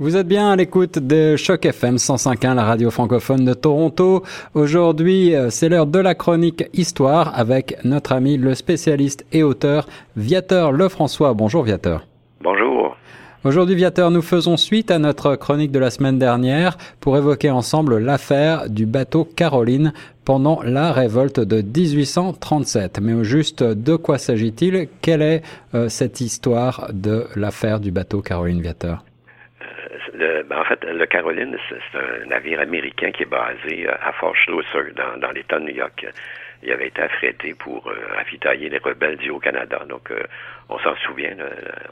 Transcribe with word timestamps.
Vous 0.00 0.16
êtes 0.16 0.26
bien 0.26 0.50
à 0.50 0.56
l'écoute 0.56 0.98
de 0.98 1.36
Choc 1.36 1.64
FM 1.64 1.98
105.1, 1.98 2.56
la 2.56 2.64
radio 2.64 2.90
francophone 2.90 3.44
de 3.44 3.54
Toronto. 3.54 4.24
Aujourd'hui, 4.52 5.36
euh, 5.36 5.50
c'est 5.50 5.68
l'heure 5.68 5.86
de 5.86 6.00
la 6.00 6.16
chronique 6.16 6.64
Histoire 6.72 7.30
avec 7.38 7.76
notre 7.84 8.10
ami 8.10 8.36
le 8.36 8.56
spécialiste 8.56 9.24
et 9.30 9.44
auteur 9.44 9.86
Viateur 10.16 10.72
Lefrançois. 10.72 11.32
Bonjour 11.34 11.62
Viateur. 11.62 12.04
Bonjour. 12.42 12.96
Aujourd'hui, 13.44 13.76
Viateur, 13.76 14.10
nous 14.10 14.20
faisons 14.20 14.56
suite 14.56 14.90
à 14.90 14.98
notre 14.98 15.36
chronique 15.36 15.70
de 15.70 15.78
la 15.78 15.90
semaine 15.90 16.18
dernière 16.18 16.76
pour 16.98 17.16
évoquer 17.16 17.52
ensemble 17.52 17.98
l'affaire 17.98 18.68
du 18.68 18.86
bateau 18.86 19.24
Caroline 19.24 19.92
pendant 20.24 20.60
la 20.64 20.90
révolte 20.90 21.38
de 21.38 21.62
1837. 21.62 22.98
Mais 23.00 23.12
au 23.12 23.22
juste, 23.22 23.62
de 23.62 23.94
quoi 23.94 24.18
s'agit-il? 24.18 24.88
Quelle 25.00 25.22
est 25.22 25.42
euh, 25.76 25.88
cette 25.88 26.20
histoire 26.20 26.90
de 26.92 27.26
l'affaire 27.36 27.78
du 27.78 27.92
bateau 27.92 28.22
Caroline 28.22 28.60
Viateur? 28.60 29.04
Le, 30.14 30.42
ben, 30.42 30.58
en 30.60 30.64
fait, 30.64 30.84
le 30.84 31.06
Caroline, 31.06 31.56
c'est 31.68 31.98
un 31.98 32.26
navire 32.26 32.60
américain 32.60 33.10
qui 33.12 33.22
est 33.22 33.30
basé 33.30 33.86
euh, 33.86 33.94
à 34.02 34.12
Fort 34.12 34.36
Schlosser, 34.36 34.92
dans, 34.94 35.18
dans 35.18 35.30
l'État 35.32 35.58
de 35.58 35.64
New 35.64 35.74
York. 35.74 36.06
Il 36.62 36.72
avait 36.72 36.88
été 36.88 37.02
affrété 37.02 37.54
pour 37.54 37.86
euh, 37.88 37.94
ravitailler 38.16 38.68
les 38.68 38.78
rebelles 38.78 39.16
du 39.18 39.30
Haut-Canada. 39.30 39.82
Donc, 39.88 40.10
euh, 40.10 40.22
on 40.68 40.78
s'en 40.78 40.96
souvient. 40.96 41.36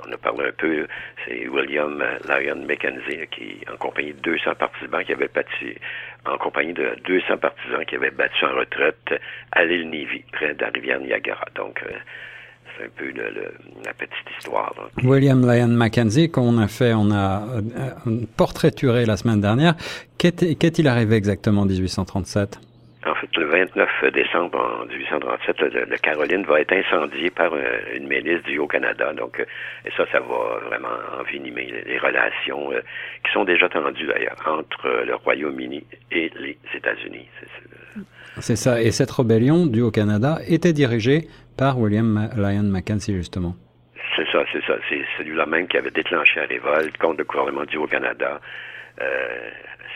on 0.07 0.13
a 0.13 0.17
parlé 0.17 0.49
un 0.49 0.53
peu. 0.53 0.87
C'est 1.25 1.47
William 1.47 2.03
Lyon 2.29 2.65
Mackenzie 2.67 3.27
qui, 3.31 3.61
en 3.71 3.77
compagnie 3.77 4.15
de 4.15 4.21
200 4.21 4.55
partisans, 4.55 5.05
qui 5.05 5.13
avait 5.13 5.29
battu, 5.29 5.77
en 6.25 6.39
compagnie 6.39 6.73
de 6.73 6.97
200 7.05 7.37
partisans 7.37 7.85
qui 7.85 7.97
avaient 7.97 8.11
battu 8.11 8.45
en 8.47 8.55
retraite 8.55 9.21
à 9.53 9.65
l'île 9.65 9.91
Navy, 9.91 10.25
près 10.33 10.55
de 10.55 10.63
la 10.63 10.71
rivière 10.71 11.01
Niagara. 11.01 11.45
Donc, 11.55 11.85
un 12.85 12.89
peu 12.97 13.13
la 13.85 13.93
petite 13.95 14.31
histoire. 14.39 14.75
William 15.05 15.41
Lyon 15.43 15.69
Mackenzie, 15.69 16.31
qu'on 16.31 16.59
a 16.59 16.69
fait, 16.69 16.93
on 16.95 17.11
a 17.11 17.43
euh, 17.43 18.21
portraituré 18.37 19.05
la 19.05 19.17
semaine 19.17 19.41
dernière. 19.41 19.75
Qu'est-il 20.19 20.89
arrivé 20.89 21.17
exactement 21.17 21.63
en 21.63 21.67
1837? 21.67 22.61
En 23.05 23.15
fait, 23.17 23.37
le 23.37 23.47
29 23.47 24.13
décembre 24.15 24.79
en 24.81 24.87
1837, 24.87 25.61
le, 25.61 25.97
Caroline 25.97 26.45
va 26.45 26.61
être 26.61 26.73
incendié 26.73 27.31
par 27.31 27.53
euh, 27.53 27.81
une 27.95 28.07
milice 28.07 28.43
du 28.45 28.59
Haut-Canada. 28.59 29.13
Donc, 29.13 29.41
euh, 29.41 29.45
et 29.85 29.91
ça, 29.97 30.05
ça 30.13 30.21
va 30.21 30.61
vraiment 30.69 30.97
envenimer 31.21 31.83
les, 31.85 31.99
relations 31.99 32.71
qui 33.25 33.33
sont 33.33 33.45
déjà 33.45 33.69
tendues 33.69 34.07
d'ailleurs 34.07 34.37
entre 34.47 35.05
le 35.05 35.15
Royaume-Uni 35.17 35.85
et 36.11 36.31
les 36.39 36.57
États-Unis. 36.75 37.29
C'est 38.41 38.57
ça. 38.57 38.81
Et 38.81 38.91
cette 38.91 39.11
rébellion 39.11 39.67
du 39.67 39.83
Haut-Canada 39.83 40.39
était 40.49 40.73
dirigée 40.73 41.29
par 41.57 41.79
William 41.79 42.31
Lyon 42.37 42.65
Mackenzie, 42.65 43.15
justement. 43.15 43.55
C'est 44.17 44.27
ça, 44.31 44.45
c'est 44.53 44.65
ça. 44.65 44.77
C'est 44.89 45.05
celui-là 45.19 45.47
même 45.47 45.69
qui 45.69 45.77
avait 45.77 45.91
déclenché 45.91 46.41
la 46.41 46.47
révolte 46.47 46.97
contre 46.99 47.19
le 47.19 47.25
gouvernement 47.25 47.65
du 47.65 47.77
Haut-Canada. 47.77 48.41
Euh, 49.01 49.51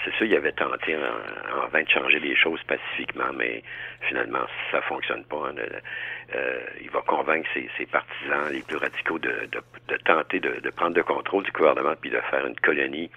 c'est 0.06 0.12
ça, 0.18 0.24
il 0.24 0.36
avait 0.36 0.52
tenté 0.52 0.96
en, 0.96 1.66
vain 1.68 1.82
de 1.82 1.88
changer 1.88 2.20
les 2.20 2.36
choses 2.36 2.62
pacifiquement, 2.68 3.32
mais 3.36 3.62
finalement, 4.08 4.46
ça 4.70 4.80
fonctionne 4.82 5.24
pas. 5.24 5.50
Hein. 5.50 5.54
Euh, 6.34 6.60
il 6.80 6.90
va 6.90 7.00
convaincre 7.00 7.48
ses, 7.54 7.86
partisans 7.86 8.52
les 8.52 8.62
plus 8.62 8.76
radicaux 8.76 9.18
de, 9.18 9.48
tenter 10.04 10.38
de, 10.38 10.70
prendre 10.70 10.96
le 10.96 11.02
contrôle 11.02 11.42
du 11.44 11.50
gouvernement 11.50 11.94
puis 12.00 12.10
de 12.10 12.20
faire 12.30 12.46
une 12.46 12.56
colonie 12.60 13.10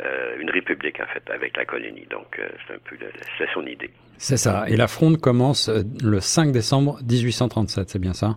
euh, 0.00 0.36
une 0.40 0.50
république, 0.50 0.98
en 1.00 1.06
fait, 1.06 1.22
avec 1.30 1.56
la 1.56 1.64
colonie. 1.64 2.06
Donc, 2.10 2.38
euh, 2.40 2.48
c'est 2.66 2.74
un 2.74 2.78
peu, 2.78 2.96
c'est 3.38 3.48
son 3.54 3.64
idée. 3.64 3.90
C'est 4.16 4.36
ça. 4.36 4.64
Et 4.68 4.76
la 4.76 4.88
fronde 4.88 5.20
commence 5.20 5.68
euh, 5.68 5.82
le 6.02 6.18
5 6.18 6.50
décembre 6.50 6.98
1837, 7.08 7.90
c'est 7.90 8.00
bien 8.00 8.12
ça? 8.12 8.34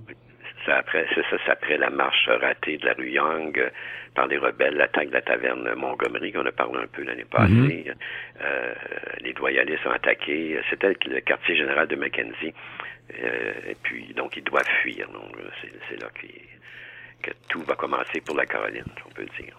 C'est 0.64 0.72
après, 0.72 1.08
c'est 1.16 1.24
ça, 1.24 1.38
c'est 1.44 1.52
après 1.52 1.78
la 1.78 1.90
marche 1.90 2.30
ratée 2.30 2.78
de 2.78 2.86
la 2.86 2.94
rue 2.94 3.10
Young 3.10 3.60
par 4.14 4.28
les 4.28 4.38
rebelles, 4.38 4.76
l'attaque 4.76 5.08
de 5.08 5.14
la 5.14 5.22
taverne 5.22 5.74
Montgomery, 5.76 6.32
qu'on 6.32 6.46
a 6.46 6.52
parlé 6.52 6.78
un 6.78 6.88
peu 6.88 7.04
l'année 7.04 7.26
passée. 7.26 7.52
Mm-hmm. 7.52 9.24
les 9.24 9.34
doyalistes 9.34 9.86
ont 9.88 9.92
attaqué. 9.92 10.60
C'était 10.70 10.94
le 11.06 11.22
quartier 11.22 11.56
général 11.56 11.88
de 11.88 11.96
Mackenzie. 11.96 12.54
et 13.10 13.76
puis, 13.82 14.14
donc, 14.16 14.38
ils 14.38 14.44
doivent 14.44 14.70
fuir. 14.84 15.08
Donc, 15.10 15.36
c'est, 15.90 16.00
là 16.02 16.10
qu'ils 16.20 16.42
que 17.22 17.32
tout 17.50 17.62
va 17.62 17.76
commencer 17.76 18.22
pour 18.26 18.36
la 18.36 18.46
Caroline, 18.46 18.84
on 19.06 19.14
peut 19.14 19.24
le 19.24 19.44
dire. 19.44 19.58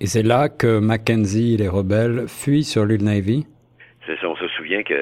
Et 0.00 0.06
c'est 0.06 0.22
là 0.22 0.48
que 0.48 0.78
Mackenzie 0.78 1.54
et 1.54 1.56
les 1.56 1.68
rebelles 1.68 2.26
fuient 2.28 2.64
sur 2.64 2.84
l'île 2.84 3.04
Navy? 3.04 3.46
On 4.24 4.34
se 4.34 4.48
souvient 4.48 4.82
qu'il 4.82 4.96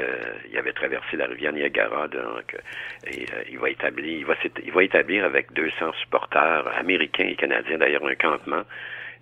avait 0.58 0.72
traversé 0.72 1.16
la 1.16 1.26
rivière 1.26 1.52
Niagara, 1.52 2.08
donc, 2.08 2.56
et 3.06 3.22
euh, 3.22 3.42
il 3.50 3.58
va 3.58 3.70
établir, 3.70 4.18
il 4.18 4.26
va, 4.26 4.34
il 4.62 4.72
va 4.72 4.84
établir 4.84 5.24
avec 5.24 5.52
200 5.54 5.92
supporters 6.02 6.66
américains 6.78 7.24
et 7.24 7.34
canadiens 7.34 7.78
d'ailleurs 7.78 8.04
un 8.06 8.14
campement 8.16 8.64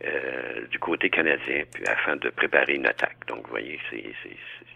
euh, 0.04 0.66
du 0.70 0.78
côté 0.78 1.08
canadien, 1.08 1.62
puis 1.72 1.84
afin 1.86 2.16
de 2.16 2.28
préparer 2.30 2.74
une 2.74 2.86
attaque. 2.86 3.16
Donc, 3.28 3.44
vous 3.44 3.50
voyez, 3.50 3.78
c'est, 3.90 4.04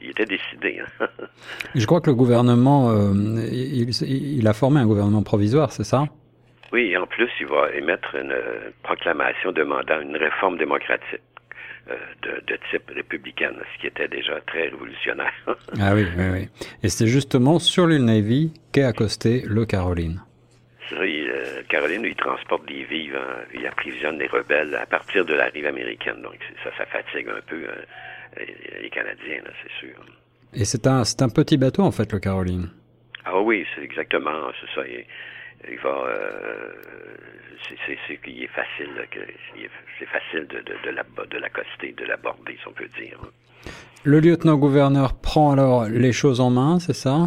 il 0.00 0.10
était 0.10 0.24
décidé. 0.24 0.80
Hein. 0.80 1.06
Je 1.74 1.84
crois 1.86 2.00
que 2.00 2.08
le 2.08 2.16
gouvernement, 2.16 2.90
euh, 2.90 3.12
il, 3.52 3.90
il, 4.38 4.46
a 4.46 4.52
formé 4.52 4.80
un 4.80 4.86
gouvernement 4.86 5.22
provisoire, 5.22 5.72
c'est 5.72 5.84
ça? 5.84 6.04
Oui, 6.72 6.90
et 6.92 6.96
en 6.96 7.06
plus, 7.06 7.28
il 7.40 7.46
va 7.46 7.70
émettre 7.72 8.14
une 8.14 8.36
proclamation 8.82 9.52
demandant 9.52 10.00
une 10.00 10.16
réforme 10.16 10.56
démocratique. 10.56 11.20
Euh, 11.88 11.94
de, 12.22 12.42
de, 12.46 12.58
type 12.70 12.88
républicaine, 12.94 13.54
ce 13.74 13.80
qui 13.80 13.86
était 13.86 14.06
déjà 14.06 14.38
très 14.42 14.68
révolutionnaire. 14.68 15.32
ah 15.80 15.94
oui, 15.94 16.06
oui, 16.16 16.24
oui. 16.30 16.48
Et 16.82 16.88
c'est 16.88 17.06
justement 17.06 17.58
sur 17.58 17.86
l'île 17.86 18.04
Navy 18.04 18.52
qu'est 18.70 18.84
accosté 18.84 19.42
le 19.46 19.64
Caroline. 19.64 20.20
Oui, 21.00 21.26
euh, 21.28 21.62
Caroline, 21.68 22.02
il 22.04 22.14
transporte 22.14 22.66
des 22.66 22.84
vivres, 22.84 23.16
hein, 23.16 23.44
il 23.54 23.66
approvisionne 23.66 24.18
les 24.18 24.26
rebelles 24.26 24.74
à 24.74 24.86
partir 24.86 25.24
de 25.24 25.34
la 25.34 25.46
rive 25.46 25.66
américaine. 25.66 26.20
Donc 26.22 26.38
ça, 26.62 26.70
ça 26.76 26.84
fatigue 26.86 27.28
un 27.28 27.40
peu 27.46 27.64
euh, 27.64 28.44
les, 28.82 28.90
Canadiens, 28.90 29.42
c'est 29.62 29.86
sûr. 29.86 29.96
Et 30.52 30.66
c'est 30.66 30.86
un, 30.86 31.04
c'est 31.04 31.22
un 31.22 31.30
petit 31.30 31.56
bateau, 31.56 31.82
en 31.82 31.92
fait, 31.92 32.12
le 32.12 32.18
Caroline. 32.18 32.68
Ah 33.24 33.40
oui, 33.40 33.66
c'est 33.74 33.82
exactement, 33.82 34.50
c'est 34.60 34.80
ça 34.80 34.86
il 34.86 35.04
va 35.82 36.04
euh, 36.08 36.72
c'est 37.68 38.12
est 38.12 38.46
facile 38.48 38.88
c'est 39.98 40.06
facile 40.06 40.46
de 40.46 40.58
de, 40.58 40.74
de, 40.84 40.90
la, 40.90 41.02
de 41.02 41.38
l'accoster, 41.38 41.92
de 41.92 42.04
l'aborder, 42.04 42.56
si 42.60 42.68
on 42.68 42.72
peut 42.72 42.88
dire. 42.98 43.18
Le 44.04 44.20
lieutenant-gouverneur 44.20 45.20
prend 45.20 45.52
alors 45.52 45.84
les 45.84 46.12
choses 46.12 46.40
en 46.40 46.50
main, 46.50 46.78
c'est 46.78 46.94
ça? 46.94 47.26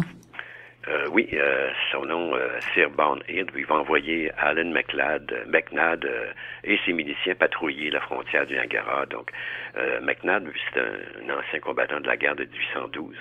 Euh, 0.88 1.06
oui, 1.12 1.28
euh, 1.32 1.70
son 1.92 2.04
nom, 2.04 2.34
euh, 2.34 2.60
Sir 2.74 2.90
Barnhill, 2.90 3.46
il 3.56 3.64
va 3.64 3.76
envoyer 3.76 4.30
Alan 4.36 4.70
McLeod, 4.70 5.32
euh, 6.04 6.32
et 6.64 6.78
ses 6.84 6.92
miliciens 6.92 7.34
patrouiller 7.34 7.90
la 7.90 8.00
frontière 8.00 8.44
du 8.46 8.54
Niagara. 8.54 9.06
Donc, 9.06 9.30
McNabb, 10.02 10.48
c'est 10.72 10.80
un, 10.80 11.30
un, 11.30 11.38
ancien 11.38 11.60
combattant 11.60 12.00
de 12.00 12.06
la 12.06 12.16
guerre 12.16 12.36
de 12.36 12.44
1812. 12.44 13.16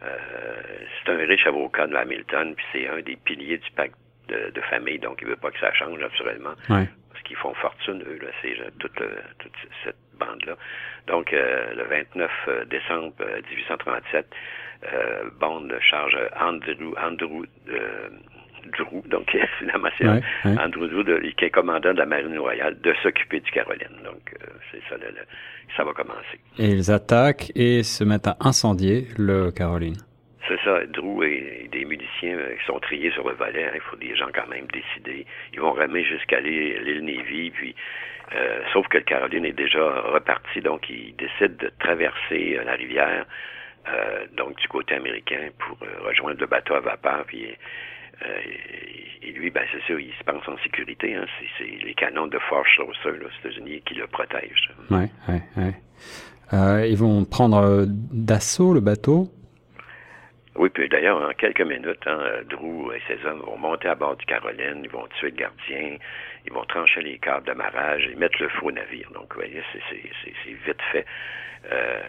c'est 0.00 1.12
un 1.12 1.16
riche 1.16 1.46
avocat 1.46 1.86
de 1.86 1.96
Hamilton, 1.96 2.54
puis 2.54 2.64
c'est 2.72 2.88
un 2.88 3.00
des 3.00 3.16
piliers 3.16 3.58
du 3.58 3.70
pacte 3.72 3.96
de, 4.54 4.60
famille, 4.70 4.98
donc 4.98 5.18
il 5.22 5.28
veut 5.28 5.36
pas 5.36 5.50
que 5.50 5.58
ça 5.58 5.72
change 5.72 5.98
naturellement. 5.98 6.54
Parce 6.68 7.24
qu'ils 7.24 7.36
font 7.36 7.54
fortune, 7.54 8.02
eux, 8.06 8.18
là, 8.22 8.30
c'est 8.40 8.56
toute, 8.78 8.94
toute 9.38 9.52
cette 9.84 9.96
bande-là. 10.18 10.56
Donc, 11.06 11.32
euh, 11.32 11.74
le 11.74 11.84
29 11.84 12.30
euh, 12.48 12.64
décembre 12.66 13.14
1837, 13.50 14.26
euh, 14.84 15.30
Bond 15.40 15.68
charge 15.80 16.16
Andrew, 16.40 16.94
Andrew 17.00 17.44
Drew, 18.78 19.02
donc 19.08 19.36
finalement 19.58 19.88
c'est 19.98 20.06
Andrew 20.44 20.86
Drew, 20.86 21.20
qui 21.36 21.44
est 21.44 21.50
commandant 21.50 21.92
de 21.92 21.98
la 21.98 22.06
marine 22.06 22.38
royale, 22.38 22.80
de 22.80 22.94
s'occuper 23.02 23.40
du 23.40 23.50
Caroline. 23.50 23.96
Donc 24.04 24.34
c'est 24.70 24.80
ça, 24.88 24.96
ça 25.76 25.84
va 25.84 25.92
commencer. 25.92 26.38
Et 26.58 26.68
ils 26.68 26.90
attaquent 26.90 27.50
et 27.56 27.82
se 27.82 28.04
mettent 28.04 28.28
à 28.28 28.36
incendier 28.40 29.08
le 29.18 29.50
Caroline. 29.50 29.96
C'est 30.48 30.60
ça, 30.64 30.84
Drew 30.86 31.22
et 31.22 31.68
des 31.70 31.84
musiciens 31.84 32.36
euh, 32.36 32.56
qui 32.56 32.64
sont 32.66 32.80
triés 32.80 33.12
sur 33.12 33.28
le 33.28 33.34
volet. 33.34 33.64
Hein, 33.64 33.72
il 33.74 33.80
faut 33.80 33.96
des 33.96 34.16
gens 34.16 34.28
quand 34.34 34.48
même 34.48 34.66
décider. 34.72 35.24
Ils 35.52 35.60
vont 35.60 35.72
ramer 35.72 36.04
jusqu'à 36.04 36.40
l'île 36.40 37.04
Navy, 37.04 37.50
puis 37.50 37.74
euh, 38.34 38.62
sauf 38.72 38.88
que 38.88 38.98
le 38.98 39.04
Caroline 39.04 39.44
est 39.44 39.52
déjà 39.52 40.00
reparti, 40.00 40.60
donc 40.60 40.88
ils 40.90 41.14
décident 41.14 41.54
de 41.60 41.70
traverser 41.78 42.56
euh, 42.58 42.64
la 42.64 42.74
rivière, 42.74 43.24
donc 44.36 44.56
du 44.58 44.68
côté 44.68 44.94
américain, 44.94 45.50
pour 45.58 45.76
rejoindre 46.06 46.38
le 46.38 46.46
bateau 46.46 46.74
à 46.74 46.80
vapeur. 46.80 47.24
Puis 47.26 47.48
et 49.22 49.32
lui, 49.32 49.50
ben 49.50 49.64
c'est 49.72 49.82
sûr, 49.82 49.98
il 49.98 50.12
se 50.12 50.22
pense 50.22 50.46
en 50.46 50.56
sécurité. 50.58 51.16
Hein, 51.16 51.26
c'est 51.58 51.84
les 51.84 51.94
canons 51.94 52.28
de 52.28 52.38
Fort 52.48 52.64
Schlosser, 52.64 53.18
aux 53.18 53.48
États-Unis, 53.48 53.82
qui 53.84 53.94
le 53.94 54.06
protègent. 54.06 54.70
Ouais, 54.88 55.08
ouais, 55.28 55.42
ouais. 55.56 56.90
ils 56.90 56.96
vont 56.96 57.24
prendre 57.24 57.84
d'assaut 57.88 58.72
le 58.72 58.80
bateau? 58.80 59.28
Oui, 60.54 60.68
puis 60.68 60.88
d'ailleurs, 60.88 61.22
en 61.22 61.32
quelques 61.32 61.62
minutes, 61.62 62.06
hein, 62.06 62.20
Drew 62.50 62.92
et 62.92 63.00
ses 63.08 63.26
hommes 63.26 63.40
vont 63.40 63.56
monter 63.56 63.88
à 63.88 63.94
bord 63.94 64.16
du 64.16 64.26
Caroline, 64.26 64.82
ils 64.84 64.90
vont 64.90 65.06
tuer 65.18 65.30
le 65.30 65.36
gardien, 65.36 65.96
ils 66.44 66.52
vont 66.52 66.64
trancher 66.66 67.00
les 67.00 67.18
câbles 67.18 67.46
d'amarrage 67.46 68.06
et 68.06 68.14
mettre 68.16 68.36
le 68.42 68.50
au 68.62 68.70
navire. 68.70 69.10
Donc, 69.12 69.32
vous 69.32 69.40
voyez, 69.40 69.62
c'est 69.88 70.52
vite 70.66 70.82
fait. 70.92 71.06
Euh, 71.70 72.00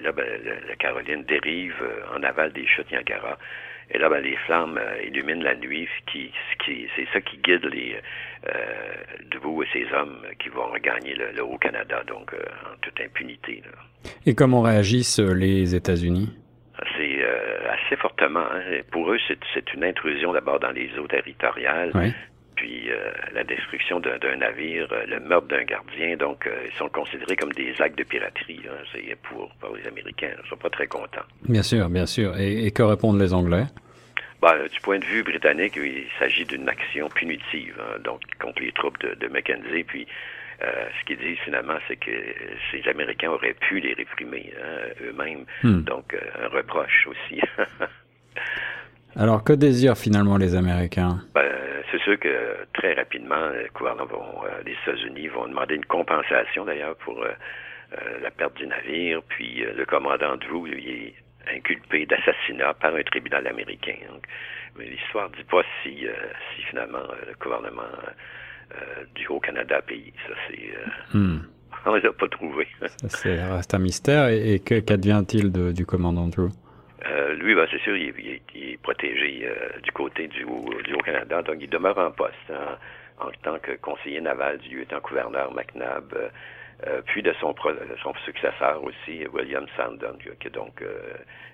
là, 0.00 0.12
ben, 0.12 0.24
le, 0.44 0.76
Caroline 0.76 1.24
dérive 1.24 1.74
euh, 1.82 2.16
en 2.16 2.22
aval 2.22 2.52
des 2.52 2.66
chutes 2.66 2.90
Niagara. 2.92 3.36
Et 3.90 3.98
là, 3.98 4.08
ben, 4.08 4.22
les 4.22 4.36
flammes 4.36 4.78
illuminent 5.04 5.42
la 5.42 5.56
nuit, 5.56 5.88
qui, 6.06 6.30
c'est 6.64 7.08
ça 7.12 7.20
qui 7.20 7.38
guide 7.38 7.64
les 7.64 7.98
Debout 9.30 9.62
et 9.64 9.68
ses 9.72 9.92
hommes 9.92 10.22
qui 10.38 10.50
vont 10.50 10.66
regagner 10.70 11.14
le, 11.14 11.42
Haut-Canada, 11.42 12.02
donc 12.06 12.32
en 12.34 12.76
toute 12.80 13.00
impunité. 13.00 13.62
Et 14.26 14.34
comment 14.34 14.62
réagissent 14.62 15.20
les 15.20 15.74
États-Unis? 15.74 16.30
C'est 17.32 17.68
assez 17.68 17.96
fortement. 17.96 18.46
Hein. 18.52 18.80
Pour 18.90 19.12
eux, 19.12 19.18
c'est 19.54 19.74
une 19.74 19.84
intrusion 19.84 20.32
d'abord 20.32 20.60
dans 20.60 20.70
les 20.70 20.90
eaux 20.98 21.06
territoriales. 21.06 21.90
Oui 21.94 22.12
puis 22.62 22.90
euh, 22.90 23.10
la 23.34 23.44
destruction 23.44 24.00
d'un 24.00 24.36
navire, 24.36 24.86
euh, 24.92 25.04
le 25.06 25.20
meurtre 25.20 25.48
d'un 25.48 25.64
gardien. 25.64 26.16
Donc, 26.16 26.46
euh, 26.46 26.68
ils 26.70 26.76
sont 26.78 26.88
considérés 26.88 27.36
comme 27.36 27.52
des 27.52 27.74
actes 27.80 27.98
de 27.98 28.04
piraterie. 28.04 28.60
Hein. 28.68 28.84
C'est 28.92 29.16
pour, 29.22 29.50
les 29.76 29.86
Américains. 29.88 30.30
Ils 30.38 30.42
ne 30.44 30.48
sont 30.48 30.56
pas 30.56 30.70
très 30.70 30.86
contents. 30.86 31.26
Bien 31.48 31.62
sûr, 31.62 31.88
bien 31.88 32.06
sûr. 32.06 32.38
Et, 32.38 32.70
que 32.70 32.82
répondent 32.82 33.20
les 33.20 33.34
Anglais? 33.34 33.64
Ben, 34.40 34.66
du 34.72 34.80
point 34.80 34.98
de 34.98 35.04
vue 35.04 35.22
britannique, 35.22 35.74
il 35.76 36.06
s'agit 36.18 36.44
d'une 36.44 36.68
action 36.68 37.08
punitive, 37.08 37.74
hein, 37.80 37.98
donc 38.04 38.22
contre 38.40 38.60
les 38.60 38.72
troupes 38.72 38.98
de, 39.00 39.28
Mackenzie. 39.28 39.84
Puis, 39.84 40.06
ce 40.60 41.04
qu'ils 41.06 41.18
disent 41.18 41.38
finalement, 41.44 41.78
c'est 41.88 41.96
que 41.96 42.10
ces 42.70 42.88
Américains 42.88 43.30
auraient 43.30 43.54
pu 43.54 43.80
les 43.80 43.94
réprimer 43.94 44.52
hein, 44.62 44.88
eux-mêmes. 45.02 45.44
Hmm. 45.62 45.82
Donc, 45.82 46.16
un 46.40 46.48
reproche 46.48 47.08
aussi. 47.08 47.40
Alors, 49.16 49.44
que 49.44 49.52
désirent 49.52 49.98
finalement 49.98 50.38
les 50.38 50.54
Américains? 50.54 51.18
Ben, 51.34 51.52
c'est 51.90 52.00
sûr 52.00 52.18
que 52.18 52.66
très 52.72 52.94
rapidement, 52.94 53.48
le 53.50 53.68
gouvernement 53.74 54.42
euh, 54.44 54.62
des 54.62 54.72
États-Unis 54.72 55.28
vont 55.28 55.46
demander 55.46 55.74
une 55.74 55.84
compensation 55.84 56.64
d'ailleurs 56.64 56.96
pour 56.96 57.22
euh, 57.22 57.32
euh, 57.92 58.20
la 58.22 58.30
perte 58.30 58.56
du 58.56 58.66
navire. 58.66 59.20
Puis 59.28 59.64
le 59.76 59.84
commandant 59.84 60.36
Drew, 60.36 60.66
lui, 60.66 61.14
est 61.48 61.54
inculpé 61.54 62.06
d'assassinat 62.06 62.72
par 62.74 62.94
un 62.94 63.02
tribunal 63.02 63.46
américain. 63.46 63.96
mais 64.76 64.86
l'histoire 64.86 65.28
ne 65.30 65.36
dit 65.36 65.44
pas 65.44 65.62
si, 65.82 66.06
si 66.54 66.62
finalement 66.62 67.02
le 67.26 67.34
gouvernement 67.38 67.82
du 69.14 69.26
Haut-Canada 69.28 69.76
a 69.78 69.82
payé. 69.82 70.12
Ça, 70.26 70.34
c'est. 70.48 71.16
Hmm. 71.16 71.38
On 71.86 71.96
ne 71.96 72.00
l'a 72.00 72.12
pas 72.12 72.28
trouvé. 72.28 72.66
Ça 73.08 73.28
reste 73.56 73.74
un 73.74 73.78
mystère. 73.78 74.28
Et, 74.28 74.60
qu'advient-il 74.60 75.50
du 75.72 75.84
commandant 75.84 76.28
Drew? 76.28 76.48
Euh, 77.06 77.34
lui, 77.34 77.54
ben, 77.54 77.66
c'est 77.70 77.80
sûr, 77.80 77.96
il, 77.96 78.10
est 78.54 78.82
protégé 78.82 79.42
euh, 79.44 79.80
du 79.82 79.90
côté 79.90 80.28
du, 80.28 80.44
Haut-Canada, 80.44 81.42
donc 81.42 81.56
il 81.60 81.68
demeure 81.68 81.98
en 81.98 82.12
poste 82.12 82.34
hein, 82.50 82.78
en 83.18 83.30
tant 83.42 83.58
que 83.58 83.72
conseiller 83.72 84.20
naval 84.20 84.58
du 84.58 84.78
lieutenant-gouverneur 84.78 85.52
McNabb, 85.52 86.14
euh, 86.86 87.02
puis 87.06 87.22
de 87.22 87.32
son, 87.40 87.54
son 88.02 88.14
successeur 88.24 88.82
aussi, 88.84 89.26
William 89.32 89.66
Sandon, 89.76 90.16
qui 90.38 90.50
donc 90.50 90.84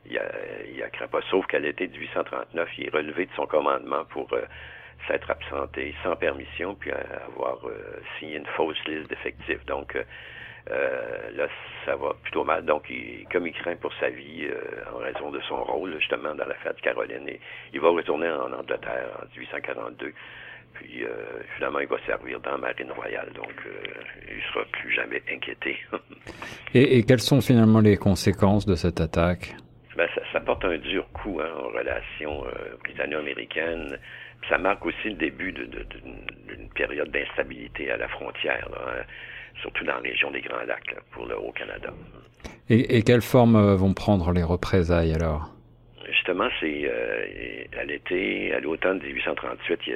il 0.05 0.19
a, 0.19 0.25
il 0.71 0.83
a 0.83 0.91
craint 0.91 1.09
pas, 1.09 1.21
sauf 1.31 1.47
qu'à 1.47 1.59
l'été 1.59 1.89
1839, 1.89 2.69
il 2.77 2.87
est 2.87 2.91
relevé 2.91 3.25
de 3.25 3.33
son 3.35 3.47
commandement 3.47 4.05
pour 4.07 4.29
s'être 5.07 5.31
absenté 5.31 5.95
sans 6.03 6.17
permission, 6.17 6.75
puis 6.75 6.91
avoir 6.91 7.59
signé 8.19 8.37
une 8.37 8.47
fausse 8.47 8.83
liste 8.87 9.09
d'effectifs. 9.09 9.65
Donc, 9.67 9.97
euh, 10.71 11.31
là, 11.35 11.47
ça 11.87 11.97
va 11.97 12.15
plutôt 12.23 12.45
mal. 12.45 12.65
Donc, 12.65 12.85
il, 12.91 13.27
comme 13.33 13.47
il 13.47 13.53
craint 13.55 13.77
pour 13.77 13.93
sa 13.95 14.11
vie 14.11 14.45
euh, 14.45 14.95
en 14.95 14.99
raison 14.99 15.31
de 15.31 15.41
son 15.49 15.63
rôle, 15.65 15.95
justement, 15.99 16.35
dans 16.35 16.45
l'affaire 16.45 16.75
de 16.75 16.81
Caroline, 16.81 17.29
et, 17.29 17.41
il 17.73 17.81
va 17.81 17.89
retourner 17.89 18.29
en 18.29 18.53
Angleterre 18.53 19.09
en 19.23 19.27
1842. 19.35 20.13
Puis, 20.75 21.05
euh, 21.05 21.09
finalement, 21.57 21.79
il 21.79 21.89
va 21.89 21.97
servir 22.07 22.41
dans 22.41 22.53
la 22.53 22.59
marine 22.59 22.93
royale. 22.93 23.31
Donc, 23.35 23.53
il 24.29 24.37
ne 24.37 24.43
sera 24.43 24.65
plus 24.73 24.93
jamais 24.93 25.23
inquiété. 25.33 25.79
et, 26.75 27.03
quelles 27.05 27.21
sont 27.21 27.41
finalement 27.41 27.81
les 27.81 27.97
conséquences 27.97 28.67
de 28.67 28.75
cette 28.75 29.01
attaque? 29.01 29.55
Ben, 29.97 30.07
ça, 30.33 30.41
porte 30.41 30.65
un 30.65 30.79
dur 30.79 31.09
coup 31.13 31.41
hein, 31.43 31.51
aux 31.59 31.71
relations 31.71 32.45
Ça 34.49 34.59
marque 34.59 34.87
aussi 34.87 35.11
le 35.11 35.15
début 35.17 35.53
d'une 35.53 36.69
période 36.75 37.11
d'instabilité 37.11 37.91
à 37.91 37.97
la 37.97 38.09
frontière. 38.09 38.69
Là, 38.71 38.79
hein 39.01 39.05
surtout 39.61 39.85
dans 39.85 39.95
la 39.95 40.01
région 40.01 40.31
des 40.31 40.41
Grands 40.41 40.65
Lacs, 40.67 40.95
pour 41.13 41.27
le 41.27 41.37
Haut-Canada. 41.39 41.91
Et, 42.69 42.99
et 42.99 43.03
quelle 43.03 43.23
forme 43.23 43.57
euh, 43.57 43.77
vont 43.77 43.95
prendre 43.95 44.33
les 44.33 44.43
représailles 44.43 45.15
alors? 45.15 45.51
Justement, 46.07 46.49
c'est 46.61 46.83
euh, 46.85 47.65
à 47.79 47.85
l'été, 47.85 48.55
à 48.55 48.61
l'automne 48.61 49.01
1838, 49.03 49.81
il 49.87 49.95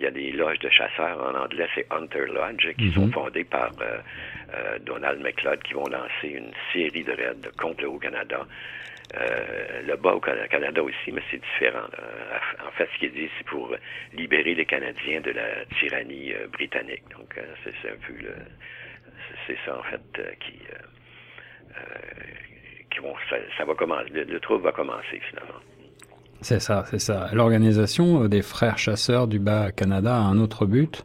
y, 0.00 0.06
a, 0.06 0.10
des 0.10 0.32
loges 0.32 0.58
de 0.58 0.68
chasseurs 0.68 1.18
en 1.18 1.38
anglais, 1.38 1.66
c'est 1.74 1.86
Hunter 1.90 2.26
Lodge, 2.26 2.68
qui 2.76 2.92
sont 2.92 3.06
mhm. 3.06 3.12
fondées 3.12 3.44
par 3.44 3.70
euh, 3.80 4.78
Donald 4.84 5.22
McLeod, 5.22 5.62
qui 5.62 5.72
vont 5.72 5.86
lancer 5.88 6.28
une 6.28 6.50
série 6.72 7.02
de 7.02 7.12
raids 7.12 7.50
contre 7.58 7.82
le 7.82 7.88
Haut-Canada. 7.88 8.46
Le 9.14 9.96
bas 9.96 10.14
au 10.14 10.20
Canada 10.20 10.82
aussi, 10.82 11.12
mais 11.12 11.22
c'est 11.30 11.40
différent. 11.40 11.86
En 12.66 12.70
fait, 12.72 12.88
ce 12.94 12.98
qu'il 12.98 13.12
dit, 13.12 13.28
c'est 13.38 13.46
pour 13.46 13.74
libérer 14.12 14.54
les 14.54 14.66
Canadiens 14.66 15.20
de 15.20 15.30
la 15.30 15.64
tyrannie 15.78 16.32
britannique. 16.52 17.04
Donc, 17.16 17.34
c'est 17.64 17.90
un 17.90 17.96
peu 18.06 18.12
le, 18.14 18.34
c'est 19.46 19.56
ça 19.64 19.78
en 19.78 19.82
fait 19.82 20.00
euh, 20.18 20.30
qui, 20.40 20.58
euh, 20.70 21.76
euh, 21.76 21.80
qui 22.90 23.00
vont, 23.00 23.14
ça, 23.56 23.64
va 23.64 23.74
commencer, 23.74 24.10
le, 24.10 24.40
trouble 24.40 24.64
va 24.64 24.72
commencer 24.72 25.20
finalement. 25.30 25.60
C'est 26.40 26.60
ça, 26.60 26.84
c'est 26.86 27.00
ça. 27.00 27.30
L'organisation 27.32 28.26
des 28.26 28.42
frères 28.42 28.78
chasseurs 28.78 29.26
du 29.26 29.40
Bas-Canada 29.40 30.14
a 30.14 30.20
un 30.20 30.38
autre 30.38 30.66
but 30.66 31.04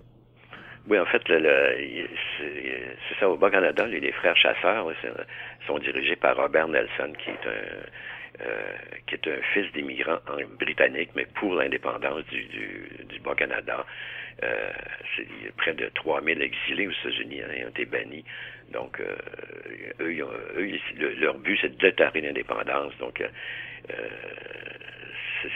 Oui, 0.88 1.00
en 1.00 1.06
fait, 1.06 1.22
c'est 1.28 3.20
ça, 3.20 3.30
au 3.30 3.38
Bas-Canada, 3.38 3.86
les, 3.88 4.12
frères 4.12 4.36
chasseurs 4.36 4.92
sont 5.66 5.80
dirigés 5.80 6.18
par 6.18 6.36
Robert 6.36 6.68
Nelson, 6.68 7.14
qui 7.24 7.30
est 7.30 7.48
un, 7.48 8.46
qui 9.08 9.16
est 9.16 9.28
un 9.28 9.42
fils 9.54 9.72
d'immigrants 9.72 10.20
britanniques, 10.60 11.12
mais 11.16 11.26
pour 11.36 11.56
l'indépendance 11.56 12.26
du, 12.26 12.44
du 13.10 13.20
Bas-Canada. 13.20 13.86
Euh, 14.42 14.72
près 15.58 15.74
de 15.74 15.90
3000 15.94 16.42
exilés 16.42 16.88
aux 16.88 16.92
États-Unis 16.92 17.42
hein, 17.42 17.66
ont 17.66 17.70
été 17.70 17.86
bannis. 17.86 18.26
Donc, 18.72 19.00
euh, 19.00 19.16
eux, 20.00 20.26
eux 20.58 21.16
leur 21.20 21.38
but, 21.38 21.58
c'est 21.62 21.70
de 21.70 21.78
déterrer 21.78 22.22
l'indépendance. 22.22 22.94
Donc, 23.00 23.22
euh, 23.22 23.28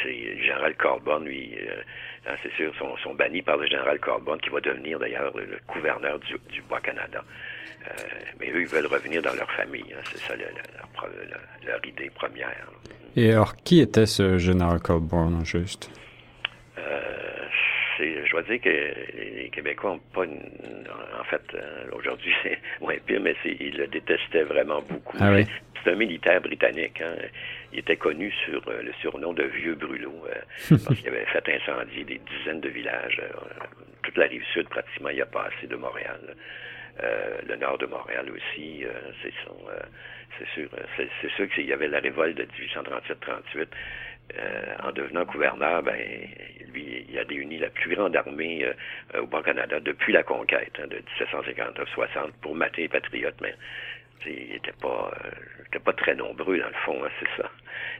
c'est 0.03 0.09
le 0.09 0.41
général 0.41 0.75
Corbon, 0.75 1.19
lui, 1.19 1.57
hein, 2.27 2.35
c'est 2.43 2.51
sûr, 2.53 2.73
sont, 2.75 3.13
bannis 3.15 3.41
par 3.41 3.57
le 3.57 3.67
général 3.67 3.99
Corbon, 3.99 4.37
qui 4.37 4.49
va 4.49 4.59
devenir 4.59 4.99
d'ailleurs 4.99 5.35
le, 5.37 5.57
gouverneur 5.67 6.19
du, 6.19 6.35
du 6.51 6.61
Bas-Canada. 6.63 7.23
mais 8.39 8.51
eux, 8.51 8.61
ils 8.61 8.67
veulent 8.67 8.87
revenir 8.87 9.21
dans 9.21 9.33
leur 9.33 9.49
famille. 9.51 9.93
Hein, 9.93 10.01
c'est 10.11 10.19
ça 10.19 10.35
leur, 10.35 11.85
idée 11.85 12.09
première. 12.09 12.67
Et 13.15 13.31
alors, 13.31 13.55
qui 13.55 13.79
était 13.79 14.05
ce 14.05 14.37
général 14.37 14.79
Corbon, 14.79 15.43
juste? 15.45 15.89
Je 17.99 18.31
dois 18.31 18.43
dire 18.43 18.61
que 18.61 18.69
les 18.69 19.49
Québécois 19.51 19.91
n'ont 19.91 19.99
pas 20.13 20.25
en 20.25 21.23
fait 21.25 21.41
euh, 21.53 21.85
aujourd'hui 21.93 22.33
c'est 22.43 22.59
moins 22.81 22.95
pire, 23.05 23.21
mais 23.21 23.35
ils 23.45 23.77
le 23.77 23.87
détestaient 23.87 24.43
vraiment 24.43 24.81
beaucoup. 24.81 25.17
Ah 25.19 25.33
c'est 25.83 25.91
un 25.91 25.95
militaire 25.95 26.41
britannique. 26.41 27.01
Hein. 27.01 27.15
Il 27.71 27.79
était 27.79 27.95
connu 27.95 28.31
sur 28.45 28.61
euh, 28.67 28.81
le 28.81 28.93
surnom 29.01 29.33
de 29.33 29.43
Vieux 29.43 29.75
Brûlot 29.75 30.25
euh, 30.27 30.77
parce 30.85 30.99
qu'il 30.99 31.07
avait 31.07 31.25
fait 31.25 31.49
incendier 31.49 32.03
des 32.03 32.19
dizaines 32.19 32.61
de 32.61 32.69
villages. 32.69 33.21
toute 34.03 34.17
la 34.17 34.25
rive 34.25 34.43
sud, 34.53 34.67
pratiquement, 34.69 35.09
il 35.09 35.21
a 35.21 35.25
passé 35.25 35.67
de 35.67 35.75
Montréal. 35.75 36.19
le 37.47 37.55
nord 37.55 37.77
de 37.77 37.85
Montréal 37.85 38.25
aussi, 38.31 38.85
c'est 39.21 39.33
c'est 40.37 40.47
sûr, 40.53 40.69
c'est 40.97 41.31
sûr 41.31 41.49
qu'il 41.49 41.65
y 41.65 41.73
avait 41.73 41.87
la 41.87 41.99
révolte 41.99 42.37
de 42.37 42.43
1837-38 42.43 43.67
euh, 44.35 44.75
en 44.83 44.91
devenant 44.91 45.23
gouverneur, 45.23 45.81
ben, 45.83 45.95
a 47.19 47.23
réuni 47.23 47.57
la 47.57 47.69
plus 47.69 47.95
grande 47.95 48.15
armée 48.15 48.65
euh, 48.65 49.21
au 49.21 49.27
Bas-Canada 49.27 49.79
depuis 49.79 50.13
la 50.13 50.23
conquête 50.23 50.73
hein, 50.79 50.87
de 50.87 50.97
1759-60 51.19 52.31
pour 52.41 52.55
mater 52.55 52.83
les 52.83 52.87
patriotes, 52.89 53.39
mais 53.41 53.55
il 54.25 54.49
n'était 54.49 54.73
pas, 54.81 55.11
euh, 55.25 55.79
pas 55.79 55.93
très 55.93 56.15
nombreux 56.15 56.59
dans 56.59 56.67
le 56.67 56.73
fond, 56.85 57.03
hein, 57.03 57.09
c'est 57.19 57.41
ça. 57.41 57.49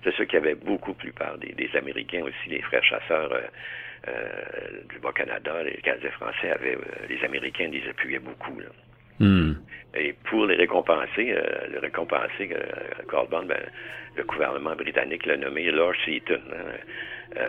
C'est 0.04 0.14
sûr 0.14 0.26
qu'il 0.26 0.36
y 0.36 0.42
avait 0.42 0.56
beaucoup 0.56 0.94
plus 0.94 1.12
peur 1.12 1.38
des, 1.38 1.70
Américains 1.76 2.24
aussi, 2.24 2.50
les 2.50 2.62
frères 2.62 2.84
chasseurs 2.84 3.32
du 4.90 5.00
Bas-Canada, 5.00 5.64
les 5.64 5.82
Canadiens 5.82 6.12
français 6.12 6.52
avaient, 6.52 6.78
les 7.10 7.24
Américains 7.24 7.68
les 7.68 7.88
appuyaient 7.90 8.20
beaucoup. 8.20 8.62
Hmm. 9.20 9.54
Et 10.00 10.14
pour 10.30 10.46
les 10.46 10.56
récompenser, 10.56 11.32
euh, 11.32 11.68
le 11.72 11.80
récompenser, 11.80 12.50
euh, 12.52 13.26
ben, 13.32 13.58
le 14.16 14.24
gouvernement 14.24 14.76
britannique 14.76 15.26
l'a 15.26 15.38
nommé 15.38 15.72
Lord 15.72 15.94
Seaton 16.04 16.42
hein, 16.52 17.36
euh, 17.38 17.46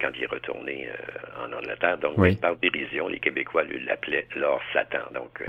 quand 0.00 0.08
il 0.16 0.24
est 0.24 0.30
retourné 0.30 0.88
euh, 0.88 1.44
en 1.44 1.56
Angleterre. 1.56 1.98
Donc, 1.98 2.40
par 2.40 2.56
dérision, 2.56 3.08
les 3.08 3.20
Québécois 3.20 3.64
lui 3.64 3.84
l'appelaient 3.84 4.26
Lord 4.36 4.60
Satan. 4.72 4.98
Donc, 5.14 5.44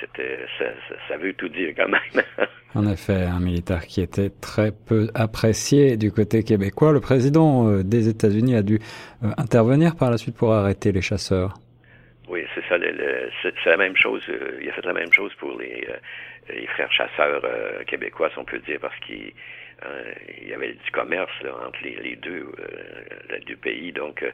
c'était, 0.00 0.38
ça, 0.58 0.64
ça, 1.08 1.16
veut 1.16 1.34
tout 1.34 1.48
dire 1.48 1.74
quand 1.76 1.88
même. 1.88 2.24
en 2.74 2.86
effet, 2.90 3.24
un 3.24 3.40
militaire 3.40 3.86
qui 3.86 4.00
était 4.00 4.30
très 4.30 4.72
peu 4.72 5.08
apprécié 5.14 5.96
du 5.96 6.10
côté 6.10 6.42
québécois. 6.42 6.92
Le 6.92 7.00
président 7.00 7.82
des 7.82 8.08
États-Unis 8.08 8.56
a 8.56 8.62
dû 8.62 8.78
intervenir 9.36 9.96
par 9.96 10.10
la 10.10 10.16
suite 10.16 10.36
pour 10.36 10.52
arrêter 10.52 10.92
les 10.92 11.02
chasseurs. 11.02 11.54
Oui, 12.30 12.46
c'est 12.54 12.64
ça. 12.68 12.76
c'est, 13.42 13.70
la 13.70 13.76
même 13.76 13.96
chose. 13.96 14.22
Euh, 14.28 14.60
il 14.62 14.68
a 14.68 14.72
fait 14.72 14.84
la 14.84 14.92
même 14.92 15.12
chose 15.12 15.34
pour 15.34 15.58
les, 15.58 15.84
euh, 15.88 16.66
frères 16.68 16.92
chasseurs 16.92 17.42
québécois, 17.86 18.30
si 18.30 18.38
on 18.38 18.44
peut 18.44 18.60
dire, 18.60 18.78
parce 18.80 18.96
qu'il 19.00 19.32
y 20.46 20.54
avait 20.54 20.74
du 20.74 20.90
commerce 20.92 21.32
entre 21.66 21.82
les, 21.82 22.14
deux, 22.14 22.52
les 23.30 23.40
deux 23.40 23.56
pays. 23.56 23.90
Donc, 23.90 24.24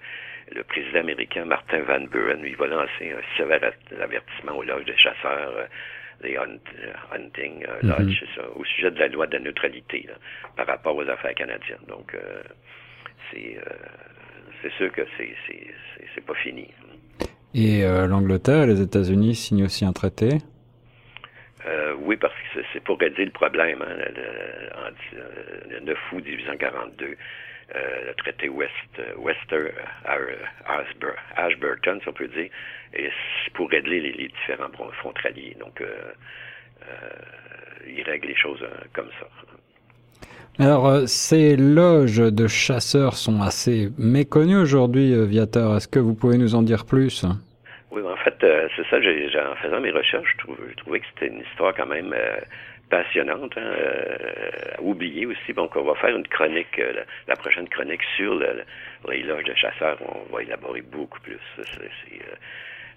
le 0.54 0.62
président 0.64 1.00
américain 1.00 1.46
Martin 1.46 1.80
Van 1.82 2.00
Buren, 2.00 2.42
lui, 2.42 2.54
va 2.54 2.66
lancer 2.66 3.12
un 3.12 3.36
sévère 3.38 3.72
avertissement 3.98 4.56
aux 4.56 4.62
loges 4.62 4.84
des 4.84 4.96
chasseurs 4.98 5.66
les 6.22 6.36
hunting 6.38 7.66
mm-hmm. 7.66 7.88
lodge, 7.88 8.24
ça, 8.34 8.42
au 8.54 8.64
sujet 8.64 8.90
de 8.90 8.98
la 8.98 9.08
loi 9.08 9.26
de 9.26 9.36
la 9.36 9.40
neutralité 9.40 10.06
par 10.56 10.66
rapport 10.66 10.96
aux 10.96 11.08
affaires 11.08 11.34
canadiennes. 11.34 11.84
Donc, 11.88 12.14
c'est 13.30 13.58
c'est 14.62 14.72
sûr 14.72 14.92
que 14.92 15.02
c'est 15.18 16.24
pas 16.26 16.34
fini. 16.34 16.68
Et 17.58 17.84
euh, 17.84 18.06
l'Angleterre 18.06 18.64
et 18.64 18.66
les 18.66 18.82
États-Unis 18.82 19.34
signent 19.34 19.64
aussi 19.64 19.86
un 19.86 19.94
traité? 19.94 20.28
Euh, 21.66 21.94
Oui, 22.00 22.18
parce 22.18 22.34
que 22.34 22.60
c'est 22.70 22.84
pour 22.84 22.98
régler 22.98 23.24
le 23.24 23.30
problème. 23.30 23.80
Hein, 23.80 24.90
le, 25.70 25.80
9 25.80 25.98
août 26.12 26.22
1842, 26.22 27.16
euh, 27.74 28.06
le 28.08 28.14
traité 28.14 28.50
West, 28.50 28.70
Wester 29.16 29.70
Ashburton, 31.36 31.98
si 32.02 32.08
on 32.10 32.12
peut 32.12 32.28
dire, 32.28 32.50
et 32.92 33.10
pour 33.54 33.70
régler 33.70 34.00
les, 34.02 34.28
différents 34.28 34.68
frontaliers. 35.00 35.56
Donc, 35.58 35.82
il 37.86 38.02
règle 38.02 38.28
les 38.28 38.36
choses 38.36 38.64
comme 38.92 39.08
ça. 39.18 39.28
Alors, 40.58 40.88
euh, 40.88 41.06
ces 41.06 41.54
loges 41.54 42.16
de 42.16 42.46
chasseurs 42.46 43.16
sont 43.16 43.42
assez 43.42 43.90
méconnues 43.98 44.56
aujourd'hui, 44.56 45.12
euh, 45.12 45.26
Viateur. 45.26 45.76
Est-ce 45.76 45.86
que 45.86 45.98
vous 45.98 46.14
pouvez 46.14 46.38
nous 46.38 46.54
en 46.54 46.62
dire 46.62 46.86
plus? 46.86 47.26
Oui, 47.90 48.00
en 48.02 48.16
fait, 48.16 48.42
euh, 48.42 48.66
c'est 48.74 48.86
ça. 48.88 48.96
En 48.96 49.56
faisant 49.56 49.80
mes 49.80 49.90
recherches, 49.90 50.34
je, 50.40 50.76
trouvais 50.78 51.00
que 51.00 51.06
c'était 51.12 51.26
une 51.26 51.42
histoire 51.42 51.74
quand 51.74 51.84
même 51.84 52.14
passionnante, 52.88 53.52
hein, 53.58 53.70
à 54.78 54.80
oublier 54.80 55.26
aussi. 55.26 55.52
Donc, 55.52 55.76
on 55.76 55.82
va 55.82 55.94
faire 55.96 56.16
une 56.16 56.26
chronique, 56.26 56.80
la, 57.28 57.36
prochaine 57.36 57.68
chronique 57.68 58.02
sur 58.16 58.40
les 59.10 59.22
loges 59.24 59.44
de 59.44 59.54
chasseurs. 59.54 59.98
On 60.00 60.34
va 60.34 60.42
élaborer 60.42 60.80
beaucoup 60.80 61.20
plus. 61.20 61.38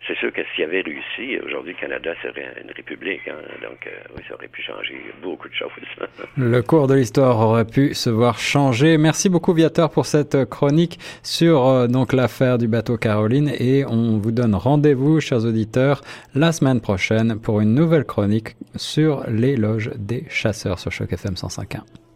C'est 0.07 0.17
sûr 0.17 0.31
que 0.31 0.41
s'il 0.53 0.63
avait 0.63 0.81
réussi, 0.81 1.39
aujourd'hui, 1.45 1.73
le 1.73 1.79
Canada 1.79 2.13
serait 2.21 2.53
une 2.63 2.71
république. 2.71 3.27
Hein, 3.27 3.35
donc, 3.61 3.85
euh, 3.85 3.91
oui, 4.15 4.23
ça 4.27 4.35
aurait 4.35 4.47
pu 4.47 4.61
changer 4.61 5.01
beaucoup 5.21 5.47
de 5.47 5.53
choses. 5.53 5.69
le 6.37 6.61
cours 6.61 6.87
de 6.87 6.95
l'histoire 6.95 7.39
aurait 7.39 7.65
pu 7.65 7.93
se 7.93 8.09
voir 8.09 8.39
changer. 8.39 8.97
Merci 8.97 9.29
beaucoup, 9.29 9.53
Viateur, 9.53 9.89
pour 9.91 10.05
cette 10.05 10.45
chronique 10.45 10.99
sur 11.21 11.67
euh, 11.67 11.87
donc 11.87 12.13
l'affaire 12.13 12.57
du 12.57 12.67
bateau 12.67 12.97
Caroline. 12.97 13.51
Et 13.59 13.85
on 13.85 14.17
vous 14.17 14.31
donne 14.31 14.55
rendez-vous, 14.55 15.19
chers 15.19 15.45
auditeurs, 15.45 16.01
la 16.33 16.51
semaine 16.51 16.81
prochaine 16.81 17.39
pour 17.39 17.61
une 17.61 17.75
nouvelle 17.75 18.05
chronique 18.05 18.55
sur 18.75 19.23
les 19.27 19.55
loges 19.55 19.91
des 19.95 20.23
chasseurs 20.29 20.79
sur 20.79 20.91
Choc 20.91 21.13
FM 21.13 21.33
105.1. 21.33 22.08